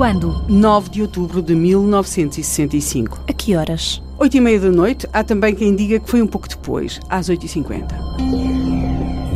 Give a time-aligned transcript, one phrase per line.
[0.00, 0.42] Quando?
[0.48, 3.22] 9 de outubro de 1965.
[3.28, 4.02] A que horas?
[4.18, 7.28] 8 e meia da noite, há também quem diga que foi um pouco depois, às
[7.28, 7.92] 8h50.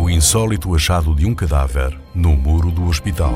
[0.01, 3.35] O insólito achado de um cadáver no muro do hospital.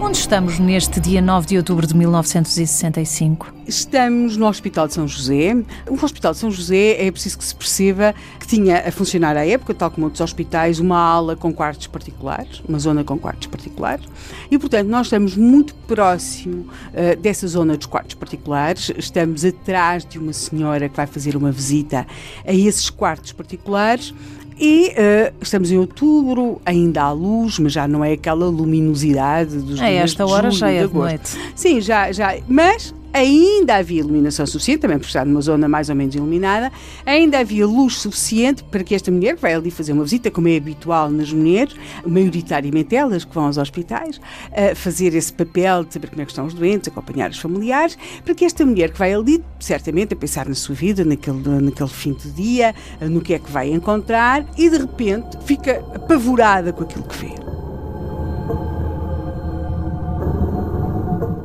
[0.00, 3.57] Onde estamos neste dia 9 de outubro de 1965?
[3.68, 5.54] Estamos no Hospital de São José.
[5.90, 9.46] O Hospital de São José é preciso que se perceba que tinha a funcionar à
[9.46, 14.06] época, tal como outros hospitais, uma ala com quartos particulares, uma zona com quartos particulares.
[14.50, 18.90] E, portanto, nós estamos muito próximo uh, dessa zona dos quartos particulares.
[18.96, 22.06] Estamos atrás de uma senhora que vai fazer uma visita
[22.46, 24.14] a esses quartos particulares.
[24.58, 29.78] E uh, estamos em outubro, ainda há luz, mas já não é aquela luminosidade dos
[29.78, 31.38] A esta hora já é de noite.
[31.54, 32.34] Sim, já, já.
[32.48, 36.72] Mas ainda havia iluminação suficiente, também por estar numa zona mais ou menos iluminada,
[37.04, 40.48] ainda havia luz suficiente para que esta mulher, que vai ali fazer uma visita, como
[40.48, 41.74] é habitual nas mulheres,
[42.06, 44.20] maioritariamente elas que vão aos hospitais,
[44.52, 47.98] a fazer esse papel de saber como é que estão os doentes, acompanhar os familiares,
[48.24, 51.88] para que esta mulher que vai ali, certamente, a pensar na sua vida, naquele, naquele
[51.88, 56.84] fim de dia, no que é que vai encontrar, e de repente fica apavorada com
[56.84, 57.47] aquilo que vê.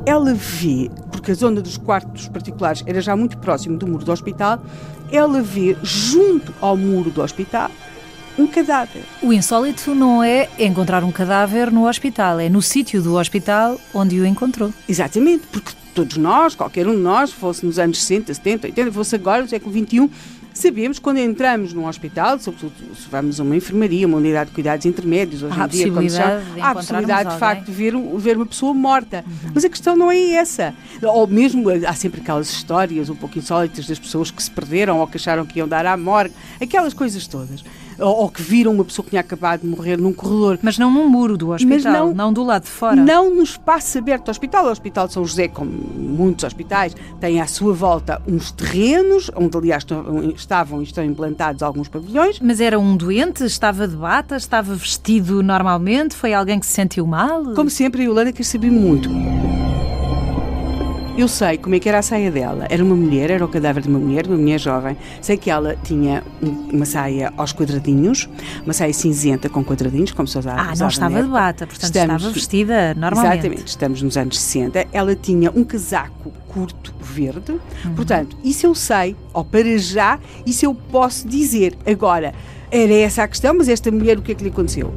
[0.06, 4.12] Ela vê porque a zona dos quartos particulares era já muito próximo do muro do
[4.12, 4.62] hospital,
[5.10, 7.70] ela vê junto ao muro do hospital
[8.38, 9.02] um cadáver.
[9.22, 14.20] O insólito não é encontrar um cadáver no hospital, é no sítio do hospital onde
[14.20, 14.70] o encontrou.
[14.86, 19.14] Exatamente, porque todos nós, qualquer um de nós, fosse nos anos 60, 70, 80, fosse
[19.14, 20.10] agora, no século XXI,
[20.54, 24.86] Sabemos quando entramos num hospital, sobretudo se vamos a uma enfermaria, uma unidade de cuidados
[24.86, 28.36] intermédios, hoje há em dia, quando já, há a possibilidade de facto de ver, ver
[28.36, 29.24] uma pessoa morta.
[29.26, 29.50] Uhum.
[29.52, 30.72] Mas a questão não é essa.
[31.02, 35.08] Ou mesmo há sempre aquelas histórias um pouco insólitas das pessoas que se perderam ou
[35.08, 37.64] que acharam que iam dar à morgue, aquelas coisas todas
[37.98, 40.58] ou, ou, que viram uma pessoa que tinha acabado de morrer num corredor.
[40.62, 42.96] Mas não num muro do hospital, não, não, do lado de fora.
[42.96, 44.66] Não no espaço aberto do hospital.
[44.66, 49.56] O Hospital de São José, como muitos hospitais, tem à sua volta uns terrenos, onde
[49.56, 49.84] aliás
[50.34, 52.40] estavam e estão implantados alguns pavilhões.
[52.40, 53.44] Mas era um doente?
[53.44, 54.36] Estava de bata?
[54.36, 56.14] Estava vestido normalmente?
[56.14, 57.44] Foi alguém que se sentiu mal?
[57.54, 59.08] Como sempre, a Yolanda quer saber muito.
[61.16, 62.66] Eu sei como é que era a saia dela.
[62.68, 64.96] Era uma mulher, era o cadáver de uma mulher, de uma mulher jovem.
[65.20, 68.28] Sei que ela tinha uma saia aos quadradinhos,
[68.64, 70.60] uma saia cinzenta com quadradinhos, como se usava.
[70.60, 73.38] Ah, não estava de bata, portanto estamos, estava vestida normalmente.
[73.38, 74.88] Exatamente, estamos nos anos 60.
[74.92, 77.52] Ela tinha um casaco curto verde.
[77.52, 77.94] Uhum.
[77.94, 81.76] Portanto, isso eu sei, ou para já, isso eu posso dizer.
[81.86, 82.34] Agora,
[82.72, 84.92] era essa a questão, mas esta mulher, o que é que lhe aconteceu?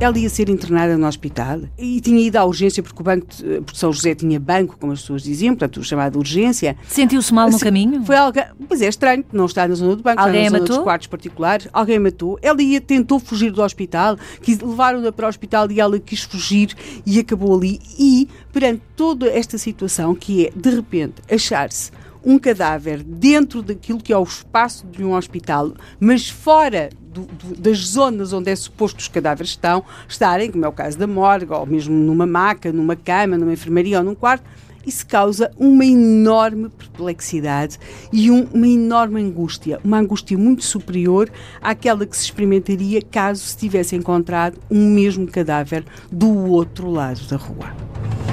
[0.00, 3.60] Ela ia ser internada no hospital e tinha ido à urgência porque o Banco de,
[3.60, 6.74] porque São José tinha banco, como as pessoas diziam, portanto, o chamado urgência.
[6.88, 8.02] Sentiu-se mal no assim, caminho?
[8.02, 10.76] Foi algo, pois é estranho, não está na zona do banco, Alguém está na matou?
[10.76, 11.68] dos quartos particulares.
[11.70, 12.38] Alguém matou.
[12.40, 14.16] Ela ia, tentou fugir do hospital,
[14.48, 16.74] levaram-na para o hospital e ela quis fugir
[17.04, 17.78] e acabou ali.
[17.98, 21.92] E, perante toda esta situação, que é, de repente, achar-se
[22.24, 27.60] um cadáver dentro daquilo que é o espaço de um hospital, mas fora do, do,
[27.60, 31.52] das zonas onde é suposto os cadáveres estão, estarem, como é o caso da morgue,
[31.52, 34.44] ou mesmo numa maca, numa cama, numa enfermaria ou num quarto,
[34.86, 37.78] isso causa uma enorme perplexidade
[38.12, 41.30] e um, uma enorme angústia, uma angústia muito superior
[41.60, 47.36] àquela que se experimentaria caso se tivesse encontrado um mesmo cadáver do outro lado da
[47.36, 48.29] rua.